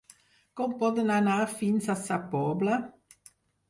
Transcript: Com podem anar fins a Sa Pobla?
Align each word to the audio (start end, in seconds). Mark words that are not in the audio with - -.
Com 0.59 0.73
podem 0.79 1.13
anar 1.17 1.37
fins 1.53 1.93
a 1.97 2.01
Sa 2.09 2.21
Pobla? 2.37 2.85